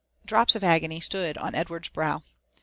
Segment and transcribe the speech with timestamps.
[0.25, 2.23] Drops of agony stood oii Edward's brow.